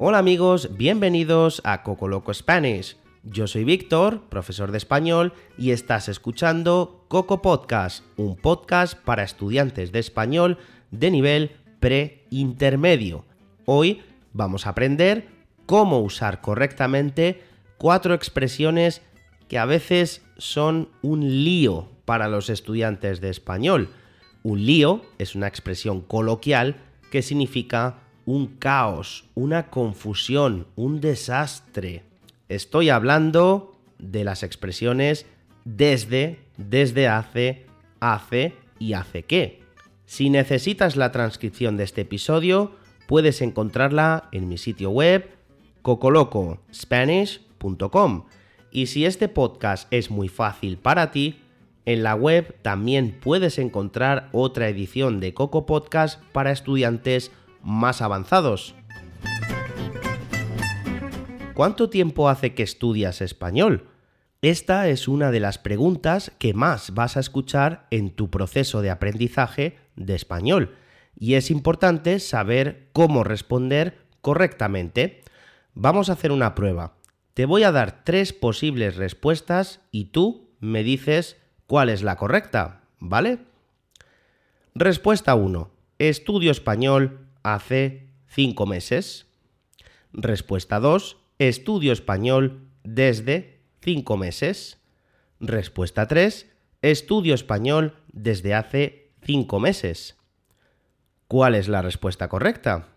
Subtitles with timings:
[0.00, 2.96] Hola amigos, bienvenidos a Coco Loco Spanish.
[3.24, 9.90] Yo soy Víctor, profesor de español, y estás escuchando Coco Podcast, un podcast para estudiantes
[9.90, 10.58] de español
[10.92, 11.50] de nivel
[11.80, 13.24] pre-intermedio.
[13.64, 14.02] Hoy
[14.32, 15.26] vamos a aprender
[15.66, 17.42] cómo usar correctamente
[17.76, 19.02] cuatro expresiones
[19.48, 23.88] que a veces son un lío para los estudiantes de español.
[24.44, 26.76] Un lío es una expresión coloquial
[27.10, 32.02] que significa un caos, una confusión, un desastre.
[32.50, 35.24] Estoy hablando de las expresiones
[35.64, 37.64] desde, desde hace,
[38.00, 39.62] hace y hace qué.
[40.04, 42.72] Si necesitas la transcripción de este episodio,
[43.06, 45.30] puedes encontrarla en mi sitio web
[45.80, 48.24] cocolocospanish.com.
[48.70, 51.40] Y si este podcast es muy fácil para ti,
[51.86, 58.74] en la web también puedes encontrar otra edición de Coco Podcast para estudiantes más avanzados.
[61.54, 63.88] ¿Cuánto tiempo hace que estudias español?
[64.42, 68.90] Esta es una de las preguntas que más vas a escuchar en tu proceso de
[68.90, 70.76] aprendizaje de español
[71.18, 75.24] y es importante saber cómo responder correctamente.
[75.74, 76.94] Vamos a hacer una prueba.
[77.34, 81.36] Te voy a dar tres posibles respuestas y tú me dices
[81.66, 83.38] cuál es la correcta, ¿vale?
[84.74, 85.70] Respuesta 1.
[85.98, 89.26] Estudio español hace cinco meses.
[90.12, 91.16] Respuesta 2.
[91.38, 94.78] Estudio español desde cinco meses.
[95.40, 96.50] Respuesta 3.
[96.82, 100.16] Estudio español desde hace cinco meses.
[101.28, 102.88] ¿Cuál es la respuesta correcta?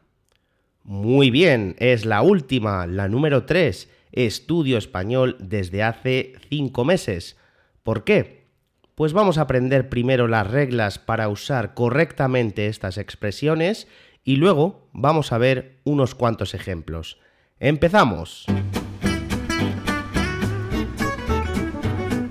[0.84, 3.90] Muy bien, es la última, la número 3.
[4.12, 7.38] Estudio español desde hace 5 meses.
[7.84, 8.48] ¿Por qué?
[8.96, 13.88] Pues vamos a aprender primero las reglas para usar correctamente estas expresiones
[14.24, 17.20] y luego vamos a ver unos cuantos ejemplos.
[17.60, 18.46] ¡Empezamos!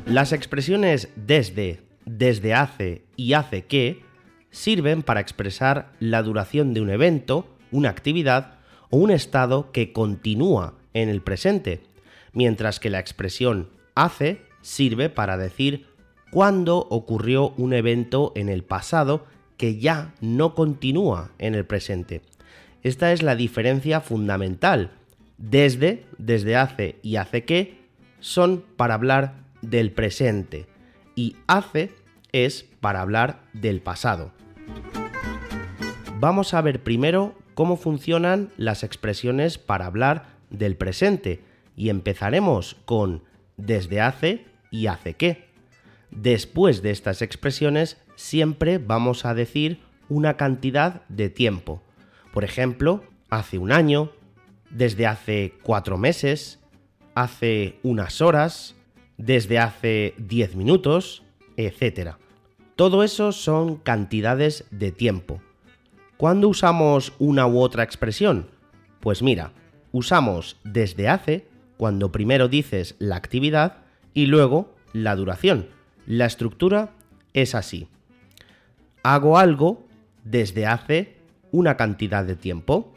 [0.06, 4.02] Las expresiones desde, desde hace y hace que
[4.50, 8.58] sirven para expresar la duración de un evento, una actividad
[8.90, 11.82] o un estado que continúa en el presente,
[12.32, 15.86] mientras que la expresión hace sirve para decir
[16.32, 19.26] cuándo ocurrió un evento en el pasado
[19.60, 22.22] que ya no continúa en el presente.
[22.82, 24.92] Esta es la diferencia fundamental.
[25.36, 27.76] Desde, desde hace y hace que
[28.20, 30.66] son para hablar del presente
[31.14, 31.92] y hace
[32.32, 34.32] es para hablar del pasado.
[36.18, 41.42] Vamos a ver primero cómo funcionan las expresiones para hablar del presente
[41.76, 43.24] y empezaremos con
[43.58, 45.50] desde hace y hace qué.
[46.10, 51.82] Después de estas expresiones siempre vamos a decir una cantidad de tiempo.
[52.34, 54.12] Por ejemplo, hace un año,
[54.68, 56.60] desde hace cuatro meses,
[57.14, 58.76] hace unas horas,
[59.16, 61.22] desde hace diez minutos,
[61.56, 62.16] etc.
[62.76, 65.40] Todo eso son cantidades de tiempo.
[66.18, 68.50] ¿Cuándo usamos una u otra expresión?
[69.00, 69.52] Pues mira,
[69.92, 71.48] usamos desde hace
[71.78, 73.78] cuando primero dices la actividad
[74.12, 75.68] y luego la duración.
[76.06, 76.90] La estructura
[77.32, 77.88] es así.
[79.02, 79.86] Hago algo
[80.24, 81.16] desde hace
[81.52, 82.92] una cantidad de tiempo.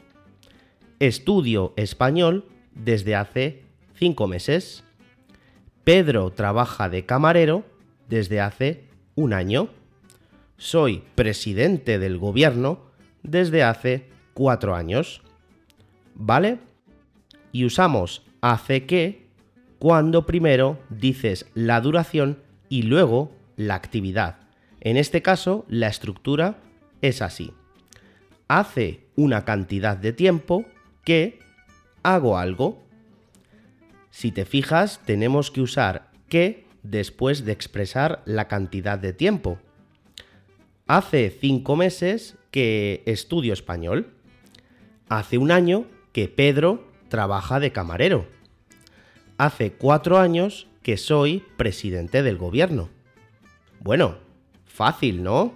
[0.99, 3.63] Estudio español desde hace
[3.95, 4.83] cinco meses.
[5.83, 7.63] Pedro trabaja de camarero
[8.09, 8.83] desde hace
[9.15, 9.69] un año.
[10.57, 12.79] Soy presidente del gobierno
[13.21, 15.21] desde hace cuatro años.
[16.15, 16.59] ¿Vale?
[17.51, 19.27] Y usamos hace que
[19.79, 22.39] cuando primero dices la duración
[22.69, 24.42] y luego la actividad.
[24.83, 26.57] En este caso, la estructura
[27.01, 27.53] es así.
[28.49, 30.65] Hace una cantidad de tiempo
[31.05, 31.39] que
[32.03, 32.83] hago algo.
[34.11, 39.57] Si te fijas, tenemos que usar que después de expresar la cantidad de tiempo.
[40.85, 44.13] Hace cinco meses que estudio español.
[45.07, 48.27] Hace un año que Pedro trabaja de camarero.
[49.37, 52.89] Hace cuatro años que soy presidente del gobierno.
[53.79, 54.17] Bueno,
[54.73, 55.53] fácil, ¿no?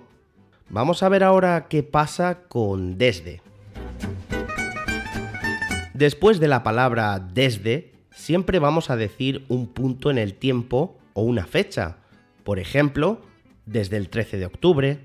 [0.69, 3.41] Vamos a ver ahora qué pasa con desde.
[5.95, 11.23] Después de la palabra desde, siempre vamos a decir un punto en el tiempo o
[11.23, 11.97] una fecha.
[12.43, 13.21] Por ejemplo,
[13.65, 14.99] desde el 13 de octubre,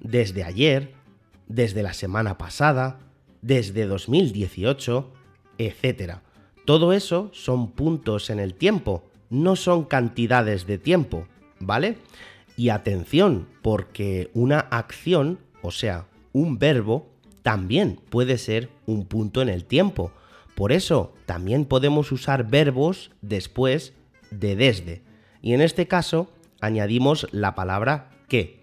[0.00, 0.92] desde ayer,
[1.48, 2.98] desde la semana pasada,
[3.40, 5.10] desde 2018,
[5.56, 6.16] etc.
[6.66, 11.26] Todo eso son puntos en el tiempo, no son cantidades de tiempo,
[11.60, 11.96] ¿vale?
[12.56, 17.10] Y atención, porque una acción, o sea, un verbo,
[17.42, 20.12] también puede ser un punto en el tiempo.
[20.54, 23.92] Por eso también podemos usar verbos después
[24.30, 25.02] de desde.
[25.42, 26.30] Y en este caso
[26.60, 28.62] añadimos la palabra que.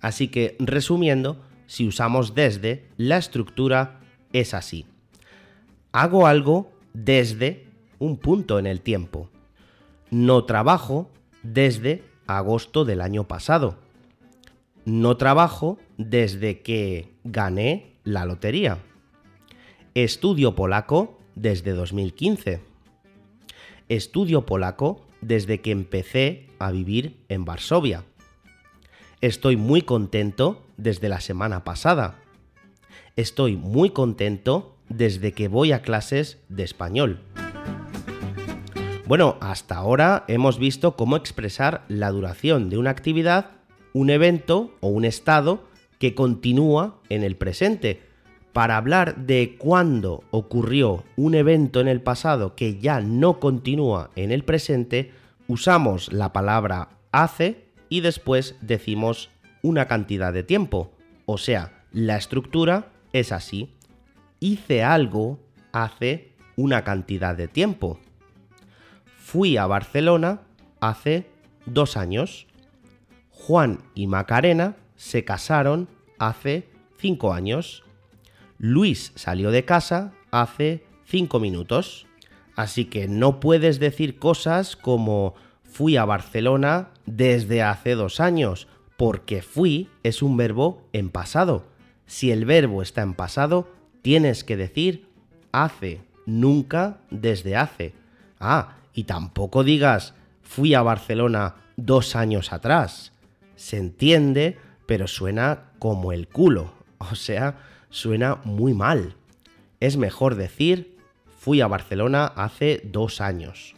[0.00, 4.00] Así que resumiendo, si usamos desde, la estructura
[4.32, 4.86] es así.
[5.92, 7.66] Hago algo desde
[7.98, 9.28] un punto en el tiempo.
[10.10, 11.10] No trabajo
[11.42, 13.76] desde agosto del año pasado.
[14.84, 18.78] No trabajo desde que gané la lotería.
[19.94, 22.60] Estudio polaco desde 2015.
[23.88, 28.04] Estudio polaco desde que empecé a vivir en Varsovia.
[29.20, 32.18] Estoy muy contento desde la semana pasada.
[33.16, 37.20] Estoy muy contento desde que voy a clases de español.
[39.12, 43.50] Bueno, hasta ahora hemos visto cómo expresar la duración de una actividad,
[43.92, 45.64] un evento o un estado
[45.98, 48.00] que continúa en el presente.
[48.54, 54.32] Para hablar de cuándo ocurrió un evento en el pasado que ya no continúa en
[54.32, 55.12] el presente,
[55.46, 59.28] usamos la palabra hace y después decimos
[59.60, 60.90] una cantidad de tiempo.
[61.26, 63.74] O sea, la estructura es así.
[64.40, 65.38] Hice algo
[65.70, 68.00] hace una cantidad de tiempo.
[69.32, 70.42] Fui a Barcelona
[70.78, 71.26] hace
[71.64, 72.46] dos años.
[73.30, 75.88] Juan y Macarena se casaron
[76.18, 76.68] hace
[76.98, 77.82] cinco años.
[78.58, 82.06] Luis salió de casa hace cinco minutos.
[82.56, 88.68] Así que no puedes decir cosas como fui a Barcelona desde hace dos años,
[88.98, 91.64] porque fui es un verbo en pasado.
[92.04, 95.06] Si el verbo está en pasado, tienes que decir
[95.52, 97.94] hace, nunca desde hace.
[98.38, 103.12] Ah, y tampoco digas fui a Barcelona dos años atrás.
[103.56, 107.58] Se entiende, pero suena como el culo, o sea,
[107.90, 109.14] suena muy mal.
[109.80, 110.96] Es mejor decir
[111.38, 113.74] fui a Barcelona hace dos años.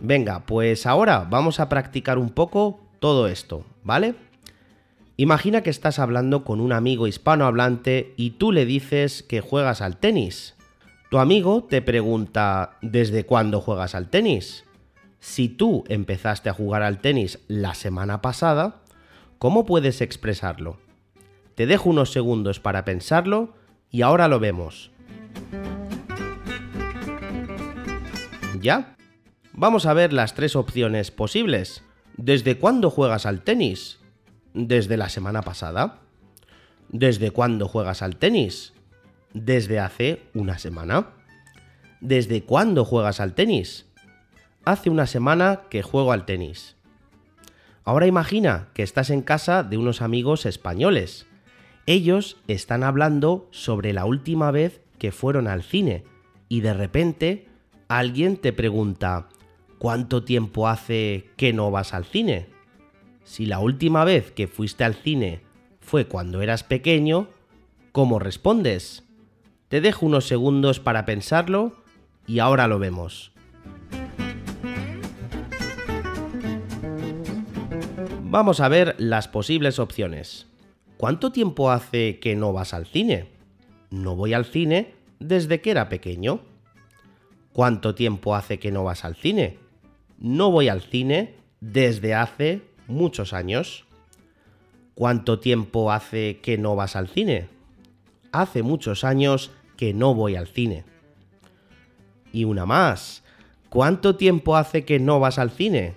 [0.00, 4.14] Venga, pues ahora vamos a practicar un poco todo esto, ¿vale?
[5.18, 9.96] Imagina que estás hablando con un amigo hispanohablante y tú le dices que juegas al
[9.96, 10.54] tenis.
[11.10, 14.64] Tu amigo te pregunta ¿desde cuándo juegas al tenis?
[15.20, 18.82] Si tú empezaste a jugar al tenis la semana pasada,
[19.38, 20.76] ¿cómo puedes expresarlo?
[21.54, 23.54] Te dejo unos segundos para pensarlo
[23.90, 24.90] y ahora lo vemos.
[28.60, 28.94] ¿Ya?
[29.54, 31.82] Vamos a ver las tres opciones posibles.
[32.18, 33.98] ¿Desde cuándo juegas al tenis?
[34.52, 36.00] ¿Desde la semana pasada?
[36.90, 38.74] ¿Desde cuándo juegas al tenis?
[39.34, 41.08] Desde hace una semana.
[42.00, 43.86] ¿Desde cuándo juegas al tenis?
[44.64, 46.76] Hace una semana que juego al tenis.
[47.84, 51.26] Ahora imagina que estás en casa de unos amigos españoles.
[51.86, 56.04] Ellos están hablando sobre la última vez que fueron al cine
[56.48, 57.48] y de repente
[57.88, 59.28] alguien te pregunta,
[59.78, 62.48] ¿cuánto tiempo hace que no vas al cine?
[63.24, 65.40] Si la última vez que fuiste al cine
[65.80, 67.28] fue cuando eras pequeño,
[67.92, 69.07] ¿cómo respondes?
[69.68, 71.74] Te dejo unos segundos para pensarlo
[72.26, 73.32] y ahora lo vemos.
[78.22, 80.46] Vamos a ver las posibles opciones.
[80.96, 83.28] ¿Cuánto tiempo hace que no vas al cine?
[83.90, 86.40] No voy al cine desde que era pequeño.
[87.52, 89.58] ¿Cuánto tiempo hace que no vas al cine?
[90.18, 93.84] No voy al cine desde hace muchos años.
[94.94, 97.48] ¿Cuánto tiempo hace que no vas al cine?
[98.32, 100.84] Hace muchos años que no voy al cine.
[102.32, 103.24] Y una más.
[103.70, 105.94] ¿Cuánto tiempo hace que no vas al cine?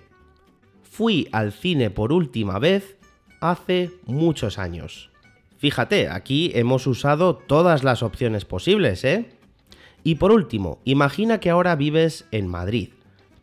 [0.82, 2.96] Fui al cine por última vez
[3.40, 5.10] hace muchos años.
[5.58, 9.30] Fíjate, aquí hemos usado todas las opciones posibles, ¿eh?
[10.04, 12.90] Y por último, imagina que ahora vives en Madrid.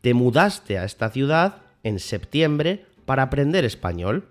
[0.02, 4.28] Te mudaste a esta ciudad en septiembre para aprender español.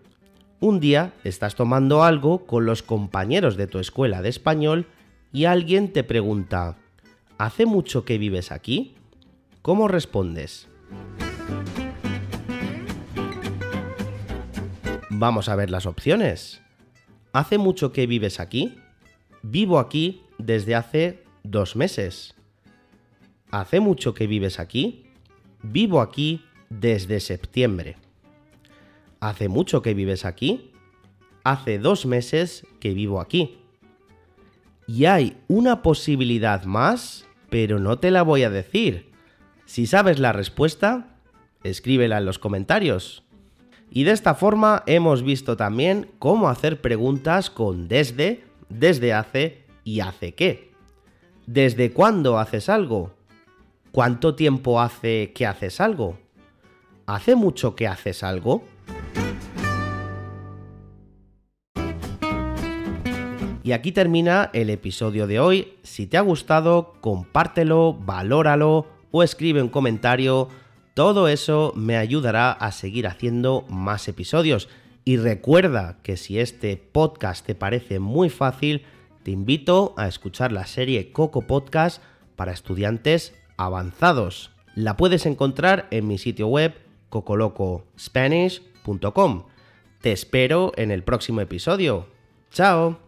[0.60, 4.86] Un día estás tomando algo con los compañeros de tu escuela de español
[5.32, 6.76] y alguien te pregunta,
[7.36, 8.94] ¿hace mucho que vives aquí?
[9.62, 10.68] ¿Cómo respondes?
[15.10, 16.62] Vamos a ver las opciones.
[17.32, 18.76] ¿Hace mucho que vives aquí?
[19.42, 22.34] Vivo aquí desde hace dos meses.
[23.50, 25.06] ¿Hace mucho que vives aquí?
[25.62, 27.96] Vivo aquí desde septiembre.
[29.20, 30.70] ¿Hace mucho que vives aquí?
[31.44, 33.58] Hace dos meses que vivo aquí.
[34.88, 39.12] Y hay una posibilidad más, pero no te la voy a decir.
[39.66, 41.14] Si sabes la respuesta,
[41.62, 43.22] escríbela en los comentarios.
[43.90, 50.00] Y de esta forma hemos visto también cómo hacer preguntas con desde, desde hace y
[50.00, 50.72] hace qué.
[51.46, 53.12] ¿Desde cuándo haces algo?
[53.92, 56.18] ¿Cuánto tiempo hace que haces algo?
[57.04, 58.64] ¿Hace mucho que haces algo?
[63.68, 65.74] Y aquí termina el episodio de hoy.
[65.82, 70.48] Si te ha gustado, compártelo, valóralo o escribe un comentario.
[70.94, 74.70] Todo eso me ayudará a seguir haciendo más episodios.
[75.04, 78.86] Y recuerda que si este podcast te parece muy fácil,
[79.22, 82.02] te invito a escuchar la serie Coco Podcast
[82.36, 84.50] para estudiantes avanzados.
[84.76, 86.72] La puedes encontrar en mi sitio web
[87.10, 89.44] cocolocospanish.com.
[90.00, 92.06] Te espero en el próximo episodio.
[92.50, 93.07] ¡Chao!